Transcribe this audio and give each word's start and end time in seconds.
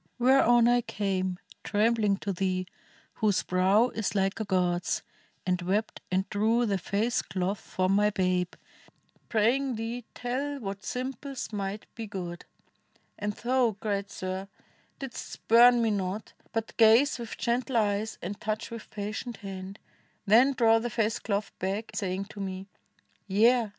Whereon 0.17 0.67
I 0.67 0.81
came 0.81 1.37
Trembling 1.63 2.17
to 2.21 2.33
thee, 2.33 2.65
whose 3.13 3.43
brow 3.43 3.89
is 3.89 4.15
like 4.15 4.39
a 4.39 4.45
god's, 4.45 5.03
And 5.45 5.61
wept 5.61 6.01
and 6.11 6.27
drew 6.31 6.65
the 6.65 6.79
face 6.79 7.21
cloth 7.21 7.59
from 7.59 7.91
my 7.93 8.09
babe, 8.09 8.55
Praying 9.29 9.75
thee 9.75 10.03
tell 10.15 10.59
what 10.59 10.83
simples 10.83 11.53
might 11.53 11.85
be 11.93 12.07
good. 12.07 12.45
And 13.19 13.33
thou, 13.33 13.77
great 13.79 14.09
sir! 14.09 14.47
didst 14.97 15.23
spurn 15.33 15.83
me 15.83 15.91
not, 15.91 16.33
but 16.51 16.75
gaze 16.77 17.17
39 17.17 17.19
INDIA 17.19 17.21
With 17.23 17.37
gentle 17.37 17.77
eyes 17.77 18.17
and 18.23 18.41
touch 18.41 18.71
^dth 18.71 18.89
patient 18.89 19.37
hand; 19.45 19.77
Then 20.25 20.53
draw 20.53 20.79
the 20.79 20.89
face 20.89 21.19
cloth 21.19 21.51
back, 21.59 21.91
sa}dng 21.95 22.27
to 22.29 22.39
me, 22.39 22.65
'Yea! 23.27 23.69